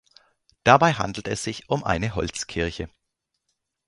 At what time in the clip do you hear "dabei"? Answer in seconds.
0.63-0.93